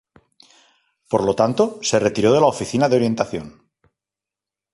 Por 1.11 1.23
lo 1.23 1.35
tanto, 1.35 1.77
se 1.83 1.99
retiró 1.99 2.33
de 2.33 2.39
la 2.39 2.47
oficina 2.47 2.89
de 2.89 2.95
orientación. 2.95 3.69